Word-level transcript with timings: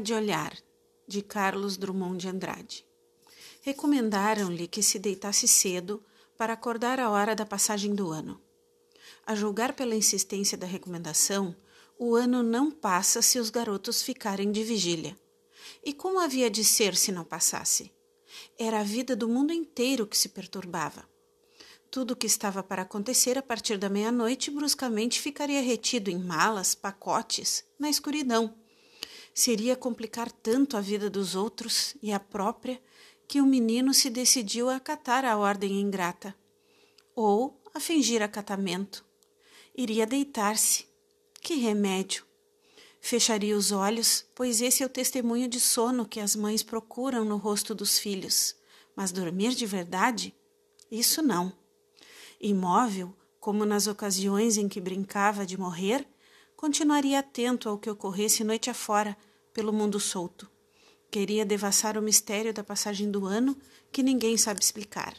de 0.00 0.14
olhar, 0.14 0.56
de 1.08 1.20
Carlos 1.20 1.76
Drummond 1.76 2.18
de 2.18 2.28
Andrade. 2.28 2.86
Recomendaram-lhe 3.62 4.68
que 4.68 4.82
se 4.82 4.98
deitasse 4.98 5.48
cedo 5.48 6.00
para 6.36 6.52
acordar 6.52 7.00
a 7.00 7.10
hora 7.10 7.34
da 7.34 7.44
passagem 7.44 7.94
do 7.94 8.10
ano. 8.10 8.40
A 9.26 9.34
julgar 9.34 9.72
pela 9.72 9.96
insistência 9.96 10.56
da 10.56 10.66
recomendação, 10.66 11.56
o 11.98 12.14
ano 12.14 12.42
não 12.42 12.70
passa 12.70 13.20
se 13.20 13.38
os 13.38 13.50
garotos 13.50 14.02
ficarem 14.02 14.52
de 14.52 14.62
vigília. 14.62 15.16
E 15.82 15.92
como 15.92 16.20
havia 16.20 16.48
de 16.48 16.64
ser 16.64 16.94
se 16.96 17.10
não 17.10 17.24
passasse? 17.24 17.90
Era 18.56 18.80
a 18.80 18.84
vida 18.84 19.16
do 19.16 19.28
mundo 19.28 19.52
inteiro 19.52 20.06
que 20.06 20.16
se 20.16 20.28
perturbava. 20.28 21.08
Tudo 21.90 22.12
o 22.12 22.16
que 22.16 22.26
estava 22.26 22.62
para 22.62 22.82
acontecer 22.82 23.36
a 23.36 23.42
partir 23.42 23.78
da 23.78 23.88
meia-noite 23.88 24.50
bruscamente 24.50 25.20
ficaria 25.20 25.60
retido 25.60 26.10
em 26.10 26.18
malas, 26.18 26.74
pacotes, 26.74 27.64
na 27.78 27.88
escuridão. 27.88 28.54
Seria 29.34 29.74
complicar 29.74 30.30
tanto 30.30 30.76
a 30.76 30.80
vida 30.80 31.10
dos 31.10 31.34
outros 31.34 31.96
e 32.00 32.12
a 32.12 32.20
própria 32.20 32.80
que 33.26 33.40
o 33.40 33.46
menino 33.46 33.92
se 33.92 34.08
decidiu 34.08 34.70
a 34.70 34.76
acatar 34.76 35.24
a 35.24 35.36
ordem 35.36 35.80
ingrata. 35.80 36.34
Ou 37.16 37.60
a 37.74 37.80
fingir 37.80 38.22
acatamento. 38.22 39.04
Iria 39.76 40.06
deitar-se. 40.06 40.86
Que 41.40 41.54
remédio! 41.56 42.24
Fecharia 43.00 43.56
os 43.56 43.72
olhos, 43.72 44.24
pois 44.34 44.62
esse 44.62 44.82
é 44.82 44.86
o 44.86 44.88
testemunho 44.88 45.48
de 45.48 45.60
sono 45.60 46.06
que 46.06 46.20
as 46.20 46.34
mães 46.34 46.62
procuram 46.62 47.24
no 47.24 47.36
rosto 47.36 47.74
dos 47.74 47.98
filhos. 47.98 48.54
Mas 48.94 49.12
dormir 49.12 49.54
de 49.54 49.66
verdade? 49.66 50.34
Isso 50.90 51.20
não. 51.20 51.52
Imóvel, 52.40 53.14
como 53.40 53.66
nas 53.66 53.86
ocasiões 53.86 54.56
em 54.56 54.68
que 54.68 54.80
brincava 54.80 55.44
de 55.44 55.58
morrer, 55.58 56.06
continuaria 56.64 57.18
atento 57.18 57.68
ao 57.68 57.76
que 57.76 57.90
ocorresse 57.90 58.42
noite 58.42 58.70
afora 58.70 59.14
pelo 59.52 59.70
mundo 59.70 60.00
solto. 60.00 60.50
Queria 61.10 61.44
devassar 61.44 61.98
o 61.98 62.00
mistério 62.00 62.54
da 62.54 62.64
passagem 62.64 63.10
do 63.10 63.26
ano 63.26 63.54
que 63.92 64.02
ninguém 64.02 64.38
sabe 64.38 64.62
explicar. 64.62 65.14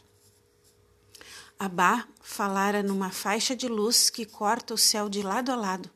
Abá 1.56 2.08
falara 2.20 2.82
numa 2.82 3.12
faixa 3.12 3.54
de 3.54 3.68
luz 3.68 4.10
que 4.10 4.26
corta 4.26 4.74
o 4.74 4.76
céu 4.76 5.08
de 5.08 5.22
lado 5.22 5.52
a 5.52 5.54
lado, 5.54 5.88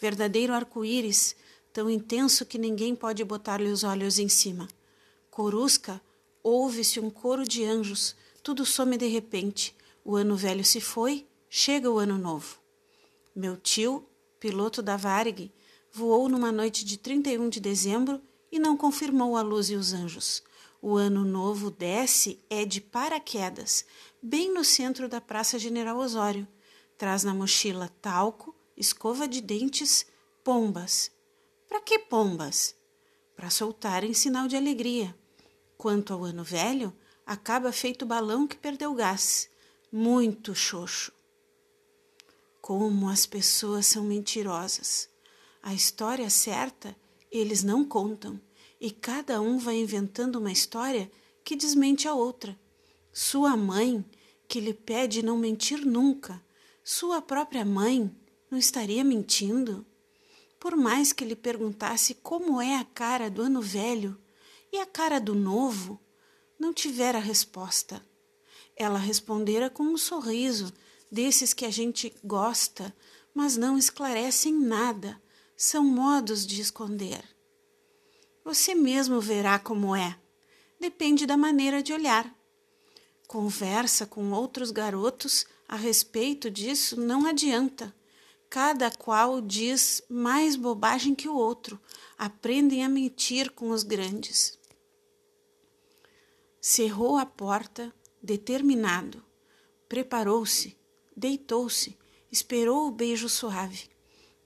verdadeiro 0.00 0.52
arco-íris, 0.52 1.34
tão 1.72 1.90
intenso 1.90 2.46
que 2.46 2.56
ninguém 2.56 2.94
pode 2.94 3.24
botar-lhe 3.24 3.72
os 3.72 3.82
olhos 3.82 4.20
em 4.20 4.28
cima. 4.28 4.68
Corusca, 5.32 6.00
ouve-se 6.44 7.00
um 7.00 7.10
coro 7.10 7.42
de 7.42 7.64
anjos, 7.64 8.14
tudo 8.40 8.64
some 8.64 8.96
de 8.96 9.08
repente. 9.08 9.74
O 10.04 10.14
ano 10.14 10.36
velho 10.36 10.64
se 10.64 10.80
foi, 10.80 11.26
chega 11.50 11.90
o 11.90 11.98
ano 11.98 12.16
novo. 12.16 12.60
Meu 13.34 13.56
tio, 13.56 14.06
piloto 14.42 14.82
da 14.82 14.96
Varig, 14.96 15.52
voou 15.92 16.28
numa 16.28 16.50
noite 16.50 16.84
de 16.84 16.96
31 16.96 17.48
de 17.48 17.60
dezembro 17.60 18.20
e 18.50 18.58
não 18.58 18.76
confirmou 18.76 19.36
a 19.36 19.40
luz 19.40 19.70
e 19.70 19.76
os 19.76 19.92
anjos. 19.92 20.42
O 20.80 20.96
ano 20.96 21.24
novo 21.24 21.70
desce 21.70 22.40
é 22.50 22.64
de 22.64 22.80
paraquedas, 22.80 23.84
bem 24.20 24.52
no 24.52 24.64
centro 24.64 25.08
da 25.08 25.20
Praça 25.20 25.60
General 25.60 25.96
Osório. 25.96 26.48
Traz 26.98 27.22
na 27.22 27.32
mochila 27.32 27.88
talco, 28.02 28.52
escova 28.76 29.28
de 29.28 29.40
dentes, 29.40 30.06
pombas. 30.42 31.12
Para 31.68 31.80
que 31.80 32.00
pombas? 32.00 32.74
Para 33.36 33.48
soltar 33.48 34.02
em 34.02 34.12
sinal 34.12 34.48
de 34.48 34.56
alegria. 34.56 35.16
Quanto 35.78 36.12
ao 36.12 36.24
ano 36.24 36.42
velho, 36.42 36.92
acaba 37.24 37.70
feito 37.70 38.04
balão 38.04 38.48
que 38.48 38.56
perdeu 38.56 38.92
gás. 38.92 39.48
Muito 39.92 40.52
xoxo. 40.52 41.12
Como 42.62 43.08
as 43.08 43.26
pessoas 43.26 43.86
são 43.86 44.04
mentirosas. 44.04 45.08
A 45.60 45.74
história 45.74 46.30
certa 46.30 46.96
eles 47.28 47.64
não 47.64 47.84
contam, 47.84 48.40
e 48.80 48.88
cada 48.88 49.40
um 49.40 49.58
vai 49.58 49.80
inventando 49.80 50.36
uma 50.36 50.52
história 50.52 51.10
que 51.44 51.56
desmente 51.56 52.06
a 52.06 52.14
outra. 52.14 52.56
Sua 53.12 53.56
mãe, 53.56 54.04
que 54.46 54.60
lhe 54.60 54.72
pede 54.72 55.24
não 55.24 55.36
mentir 55.36 55.84
nunca, 55.84 56.40
sua 56.84 57.20
própria 57.20 57.64
mãe, 57.64 58.14
não 58.48 58.56
estaria 58.56 59.02
mentindo? 59.02 59.84
Por 60.60 60.76
mais 60.76 61.12
que 61.12 61.24
lhe 61.24 61.34
perguntasse 61.34 62.14
como 62.14 62.62
é 62.62 62.76
a 62.76 62.84
cara 62.84 63.28
do 63.28 63.42
ano 63.42 63.60
velho 63.60 64.16
e 64.70 64.78
a 64.78 64.86
cara 64.86 65.18
do 65.18 65.34
novo, 65.34 66.00
não 66.56 66.72
tivera 66.72 67.18
resposta. 67.18 68.00
Ela 68.76 69.00
respondera 69.00 69.68
com 69.68 69.82
um 69.82 69.98
sorriso, 69.98 70.72
desses 71.12 71.52
que 71.52 71.66
a 71.66 71.70
gente 71.70 72.14
gosta, 72.24 72.96
mas 73.34 73.58
não 73.58 73.76
esclarecem 73.76 74.58
nada, 74.58 75.20
são 75.54 75.84
modos 75.84 76.46
de 76.46 76.58
esconder. 76.58 77.22
Você 78.42 78.74
mesmo 78.74 79.20
verá 79.20 79.58
como 79.58 79.94
é. 79.94 80.18
Depende 80.80 81.26
da 81.26 81.36
maneira 81.36 81.82
de 81.82 81.92
olhar. 81.92 82.34
Conversa 83.28 84.06
com 84.06 84.32
outros 84.32 84.70
garotos 84.70 85.44
a 85.68 85.76
respeito 85.76 86.50
disso 86.50 86.98
não 86.98 87.26
adianta. 87.26 87.94
Cada 88.48 88.90
qual 88.90 89.40
diz 89.40 90.02
mais 90.08 90.56
bobagem 90.56 91.14
que 91.14 91.28
o 91.28 91.36
outro. 91.36 91.78
Aprendem 92.18 92.84
a 92.84 92.88
mentir 92.88 93.50
com 93.52 93.70
os 93.70 93.82
grandes. 93.82 94.58
Cerrou 96.60 97.16
a 97.16 97.26
porta, 97.26 97.94
determinado. 98.22 99.24
Preparou-se, 99.88 100.76
deitou-se, 101.22 101.96
esperou 102.32 102.88
o 102.88 102.90
beijo 102.90 103.28
suave. 103.28 103.88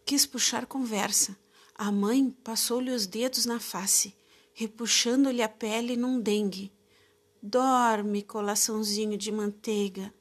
Quis 0.04 0.26
puxar 0.26 0.66
conversa. 0.66 1.34
A 1.74 1.90
mãe 1.90 2.30
passou-lhe 2.44 2.90
os 2.90 3.06
dedos 3.06 3.46
na 3.46 3.58
face, 3.58 4.14
repuxando-lhe 4.52 5.42
a 5.42 5.48
pele 5.48 5.96
num 5.96 6.20
dengue. 6.20 6.70
Dorme, 7.42 8.22
colaçãozinho 8.22 9.16
de 9.16 9.32
manteiga. 9.32 10.12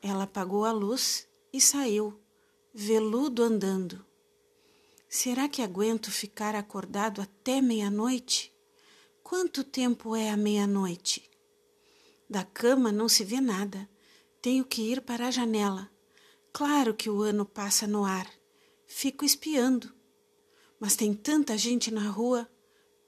Ela 0.00 0.24
apagou 0.24 0.64
a 0.64 0.72
luz 0.72 1.28
e 1.52 1.60
saiu 1.60 2.18
veludo 2.72 3.42
andando. 3.42 4.04
Será 5.08 5.48
que 5.48 5.62
aguento 5.62 6.10
ficar 6.10 6.54
acordado 6.54 7.20
até 7.20 7.60
meia-noite? 7.60 8.52
Quanto 9.22 9.64
tempo 9.64 10.14
é 10.14 10.30
a 10.30 10.36
meia-noite? 10.36 11.30
Da 12.28 12.44
cama 12.44 12.92
não 12.92 13.08
se 13.08 13.24
vê 13.24 13.40
nada. 13.40 13.88
Tenho 14.46 14.64
que 14.64 14.80
ir 14.80 15.00
para 15.00 15.26
a 15.26 15.30
janela. 15.32 15.90
Claro 16.52 16.94
que 16.94 17.10
o 17.10 17.20
ano 17.20 17.44
passa 17.44 17.84
no 17.84 18.04
ar. 18.04 18.30
Fico 18.86 19.24
espiando. 19.24 19.92
Mas 20.78 20.94
tem 20.94 21.12
tanta 21.12 21.58
gente 21.58 21.90
na 21.90 22.08
rua, 22.08 22.48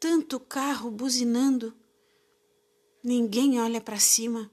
tanto 0.00 0.40
carro 0.40 0.90
buzinando. 0.90 1.72
Ninguém 3.04 3.60
olha 3.60 3.80
para 3.80 4.00
cima. 4.00 4.50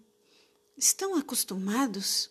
Estão 0.77 1.15
acostumados? 1.15 2.29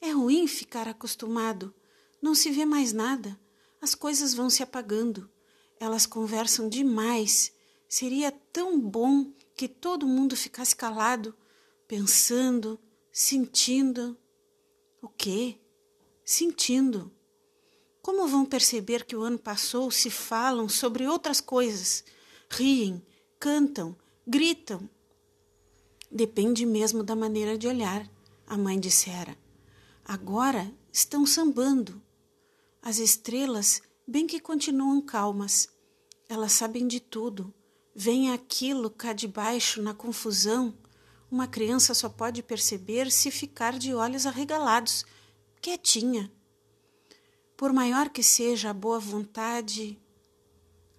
É 0.00 0.10
ruim 0.10 0.46
ficar 0.46 0.88
acostumado 0.88 1.74
não 2.22 2.34
se 2.34 2.50
vê 2.50 2.64
mais 2.64 2.94
nada. 2.94 3.38
As 3.78 3.94
coisas 3.94 4.32
vão 4.32 4.48
se 4.48 4.62
apagando. 4.62 5.30
Elas 5.78 6.06
conversam 6.06 6.66
demais. 6.66 7.52
Seria 7.86 8.32
tão 8.32 8.80
bom 8.80 9.30
que 9.54 9.68
todo 9.68 10.08
mundo 10.08 10.34
ficasse 10.34 10.74
calado, 10.74 11.36
pensando, 11.86 12.80
sentindo. 13.12 14.16
O 15.02 15.08
quê? 15.08 15.58
Sentindo. 16.24 17.12
Como 18.00 18.26
vão 18.26 18.46
perceber 18.46 19.04
que 19.04 19.14
o 19.14 19.22
ano 19.22 19.38
passou 19.38 19.90
se 19.90 20.08
falam 20.08 20.68
sobre 20.68 21.06
outras 21.06 21.40
coisas? 21.40 22.02
Riem, 22.48 23.04
cantam, 23.38 23.94
gritam. 24.26 24.88
Depende 26.10 26.64
mesmo 26.64 27.04
da 27.04 27.14
maneira 27.14 27.56
de 27.56 27.68
olhar, 27.68 28.10
a 28.46 28.56
mãe 28.56 28.80
dissera. 28.80 29.36
Agora 30.04 30.72
estão 30.90 31.26
sambando. 31.26 32.02
As 32.80 32.98
estrelas, 32.98 33.82
bem 34.06 34.26
que 34.26 34.40
continuam 34.40 35.00
calmas, 35.00 35.68
elas 36.28 36.52
sabem 36.52 36.88
de 36.88 36.98
tudo. 36.98 37.52
Vem 37.94 38.32
aquilo 38.32 38.90
cá 38.90 39.12
de 39.12 39.28
baixo 39.28 39.82
na 39.82 39.94
confusão. 39.94 40.74
Uma 41.32 41.48
criança 41.48 41.94
só 41.94 42.10
pode 42.10 42.42
perceber 42.42 43.10
se 43.10 43.30
ficar 43.30 43.78
de 43.78 43.94
olhos 43.94 44.26
arregalados, 44.26 45.06
quietinha. 45.62 46.30
Por 47.56 47.72
maior 47.72 48.10
que 48.10 48.22
seja 48.22 48.68
a 48.68 48.74
boa 48.74 48.98
vontade, 48.98 49.98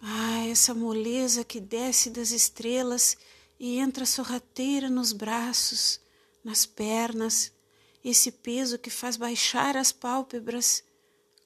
ah, 0.01 0.43
essa 0.47 0.73
moleza 0.73 1.43
que 1.43 1.59
desce 1.59 2.09
das 2.09 2.31
estrelas 2.31 3.15
e 3.59 3.77
entra 3.77 4.07
sorrateira 4.07 4.89
nos 4.89 5.13
braços, 5.13 6.01
nas 6.43 6.65
pernas, 6.65 7.53
esse 8.03 8.31
peso 8.31 8.79
que 8.79 8.89
faz 8.89 9.15
baixar 9.15 9.77
as 9.77 9.91
pálpebras 9.91 10.83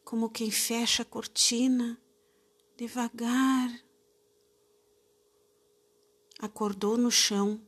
como 0.05 0.29
quem 0.29 0.49
fecha 0.49 1.01
a 1.01 1.05
cortina, 1.05 2.01
devagar. 2.77 3.69
Acordou 6.39 6.97
no 6.97 7.11
chão, 7.11 7.59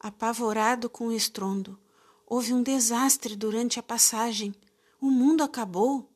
apavorado 0.00 0.88
com 0.88 1.08
o 1.08 1.12
estrondo. 1.12 1.78
Houve 2.26 2.52
um 2.52 2.62
desastre 2.62 3.36
durante 3.36 3.78
a 3.78 3.82
passagem. 3.82 4.54
O 5.00 5.10
mundo 5.10 5.42
acabou. 5.42 6.10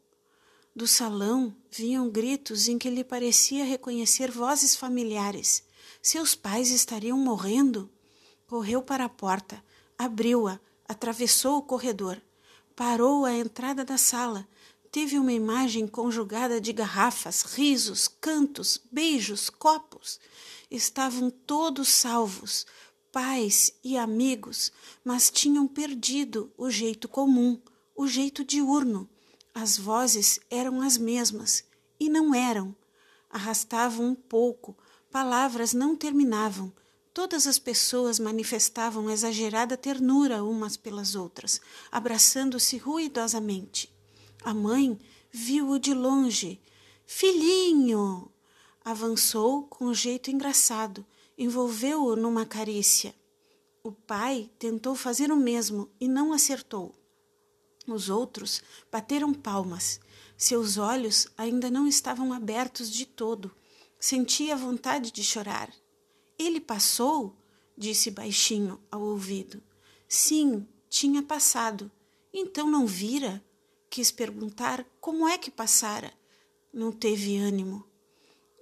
Do 0.75 0.87
salão 0.87 1.55
vinham 1.71 2.09
gritos 2.09 2.69
em 2.69 2.79
que 2.79 2.91
lhe 2.91 3.05
parecia 3.05 3.65
reconhecer 3.65 4.31
vozes 4.31 4.77
familiares. 4.77 5.65
Seus 6.03 6.35
pais 6.35 6.71
estariam 6.71 7.19
morrendo? 7.19 7.91
Correu 8.47 8.83
para 8.83 9.05
a 9.05 9.09
porta, 9.09 9.63
abriu-a, 9.99 10.59
atravessou 10.89 11.59
o 11.59 11.63
corredor, 11.63 12.21
parou 12.75 13.25
à 13.25 13.33
entrada 13.33 13.85
da 13.85 13.97
sala. 13.97 14.49
Teve 14.91 15.19
uma 15.19 15.33
imagem 15.33 15.87
conjugada 15.87 16.61
de 16.61 16.73
garrafas, 16.73 17.43
risos, 17.43 18.09
cantos, 18.09 18.81
beijos, 18.91 19.49
copos. 19.49 20.19
Estavam 20.69 21.31
todos 21.31 21.89
salvos, 21.89 22.67
pais 23.13 23.73
e 23.83 23.97
amigos, 23.97 24.73
mas 25.05 25.31
tinham 25.31 25.67
perdido 25.67 26.53
o 26.57 26.71
jeito 26.71 27.09
comum, 27.09 27.61
o 27.95 28.07
jeito 28.07 28.45
diurno. 28.45 29.09
As 29.55 29.77
vozes 29.77 30.39
eram 30.49 30.81
as 30.81 30.97
mesmas 30.97 31.65
e 31.99 32.09
não 32.09 32.35
eram. 32.35 32.75
Arrastavam 33.29 34.07
um 34.07 34.15
pouco, 34.15 34.77
palavras 35.11 35.73
não 35.73 35.97
terminavam. 35.97 36.73
Todas 37.13 37.47
as 37.47 37.59
pessoas 37.59 38.21
manifestavam 38.21 39.11
exagerada 39.11 39.77
ternura 39.77 40.45
umas 40.45 40.77
pelas 40.77 41.15
outras, 41.15 41.61
abraçando-se 41.91 42.77
ruidosamente. 42.79 43.93
A 44.43 44.55
mãe 44.55 44.99
viu-o 45.31 45.79
de 45.79 45.93
longe. 45.93 46.61
Filhinho! 47.05 48.31
Avançou 48.85 49.65
com 49.65 49.87
um 49.87 49.95
jeito 49.95 50.31
engraçado, 50.31 51.05
envolveu-o 51.41 52.15
numa 52.15 52.45
carícia. 52.45 53.15
O 53.83 53.91
pai 53.91 54.51
tentou 54.59 54.95
fazer 54.95 55.33
o 55.33 55.37
mesmo 55.37 55.91
e 55.99 56.07
não 56.07 56.35
acertou. 56.35 56.95
Os 57.87 58.11
outros 58.11 58.63
bateram 58.93 59.33
palmas. 59.33 59.99
Seus 60.37 60.77
olhos 60.77 61.29
ainda 61.39 61.71
não 61.71 61.89
estavam 61.89 62.35
abertos 62.35 62.91
de 62.91 63.07
todo. 63.07 63.51
Sentia 63.99 64.55
vontade 64.55 65.11
de 65.11 65.25
chorar. 65.25 65.73
Ele 66.39 66.61
passou? 66.61 67.35
disse 67.75 68.11
baixinho 68.11 68.79
ao 68.91 69.01
ouvido. 69.01 69.63
Sim, 70.07 70.69
tinha 70.91 71.23
passado. 71.23 71.91
Então 72.35 72.71
não 72.71 72.87
vira? 72.87 73.43
Quis 73.89 74.11
perguntar 74.11 74.85
como 75.01 75.27
é 75.27 75.39
que 75.39 75.51
passara. 75.51 76.13
Não 76.71 76.93
teve 76.93 77.39
ânimo. 77.39 77.83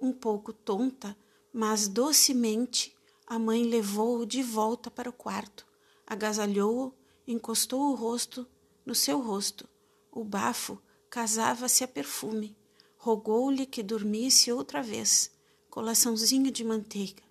Um 0.01 0.13
pouco 0.13 0.53
tonta, 0.53 1.15
mas 1.51 1.87
docemente, 1.87 2.95
a 3.25 3.37
mãe 3.37 3.63
levou-o 3.63 4.25
de 4.25 4.41
volta 4.41 4.89
para 4.89 5.09
o 5.09 5.13
quarto, 5.13 5.65
agasalhou-o, 6.05 6.93
encostou 7.27 7.91
o 7.91 7.95
rosto 7.95 8.47
no 8.85 8.95
seu 8.95 9.19
rosto. 9.19 9.67
O 10.11 10.23
bafo 10.23 10.81
casava-se 11.09 11.83
a 11.83 11.87
perfume. 11.87 12.57
Rogou-lhe 12.97 13.65
que 13.65 13.81
dormisse 13.81 14.51
outra 14.51 14.81
vez, 14.81 15.31
colaçãozinho 15.69 16.51
de 16.51 16.63
manteiga. 16.63 17.23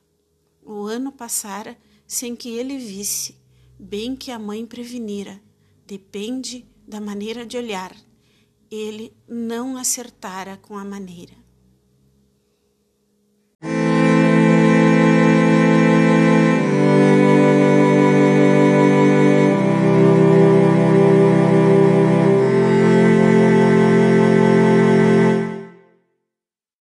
O 0.62 0.82
ano 0.82 1.12
passara 1.12 1.76
sem 2.06 2.34
que 2.34 2.48
ele 2.48 2.78
visse, 2.78 3.36
bem 3.78 4.16
que 4.16 4.30
a 4.30 4.38
mãe 4.38 4.64
prevenira. 4.64 5.42
Depende 5.86 6.66
da 6.86 7.00
maneira 7.00 7.44
de 7.44 7.56
olhar. 7.56 7.94
Ele 8.70 9.14
não 9.26 9.76
acertara 9.76 10.56
com 10.56 10.76
a 10.78 10.84
maneira. 10.84 11.34